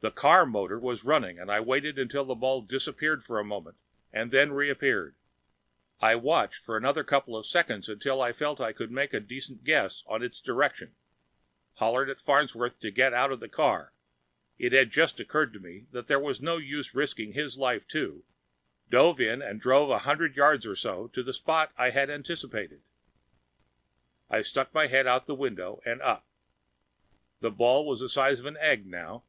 The 0.00 0.10
car 0.10 0.44
motor 0.44 0.78
was 0.78 1.02
running 1.02 1.38
and 1.38 1.50
I 1.50 1.60
waited 1.60 1.98
until 1.98 2.26
the 2.26 2.34
ball 2.34 2.60
disappeared 2.60 3.24
for 3.24 3.38
a 3.38 3.44
moment 3.44 3.78
and 4.12 4.30
then 4.30 4.52
reappeared. 4.52 5.16
I 5.98 6.14
watched 6.14 6.62
for 6.62 6.76
another 6.76 7.02
couple 7.02 7.34
of 7.34 7.46
seconds 7.46 7.88
until 7.88 8.20
I 8.20 8.32
felt 8.34 8.60
I 8.60 8.74
could 8.74 8.90
make 8.90 9.14
a 9.14 9.20
decent 9.20 9.64
guess 9.64 10.02
on 10.06 10.22
its 10.22 10.42
direction, 10.42 10.94
hollered 11.76 12.10
at 12.10 12.20
Farnsworth 12.20 12.78
to 12.80 12.90
get 12.90 13.14
out 13.14 13.32
of 13.32 13.40
the 13.40 13.48
car 13.48 13.94
it 14.58 14.72
had 14.74 14.90
just 14.90 15.20
occurred 15.20 15.54
to 15.54 15.58
me 15.58 15.86
that 15.92 16.06
there 16.06 16.20
was 16.20 16.42
no 16.42 16.58
use 16.58 16.94
risking 16.94 17.32
his 17.32 17.56
life, 17.56 17.88
too 17.88 18.26
dove 18.90 19.22
in 19.22 19.40
and 19.40 19.58
drove 19.58 19.88
a 19.88 20.00
hundred 20.00 20.36
yards 20.36 20.66
or 20.66 20.76
so 20.76 21.06
to 21.08 21.22
the 21.22 21.32
spot 21.32 21.72
I 21.78 21.90
had 21.90 22.10
anticipated. 22.10 22.82
I 24.28 24.42
stuck 24.42 24.74
my 24.74 24.86
head 24.86 25.06
out 25.06 25.24
the 25.26 25.34
window 25.34 25.80
and 25.86 26.02
up. 26.02 26.26
The 27.40 27.50
ball 27.50 27.86
was 27.86 28.00
the 28.00 28.10
size 28.10 28.38
of 28.38 28.44
an 28.44 28.58
egg 28.58 28.84
now. 28.86 29.24